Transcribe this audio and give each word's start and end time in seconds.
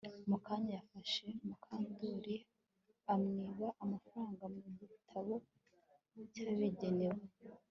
Mukara 0.29 0.65
yafashe 0.77 1.25
Mukandoli 1.47 2.35
amwiba 3.13 3.67
amafaranga 3.83 4.43
mu 4.53 4.61
gitabo 4.79 5.33
cyabigenewe 6.33 7.23